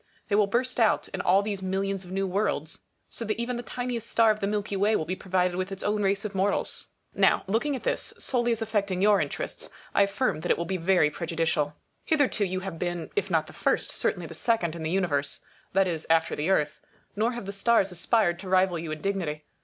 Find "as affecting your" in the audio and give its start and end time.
8.51-9.21